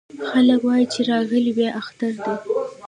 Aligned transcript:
خلک 0.29 0.61
وايې 0.63 0.85
چې 0.93 0.99
راغلی 1.09 1.51
بيا 1.57 1.69
اختر 1.81 2.13
دی 2.23 2.35